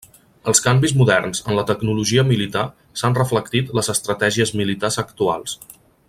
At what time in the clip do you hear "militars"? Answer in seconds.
4.63-4.99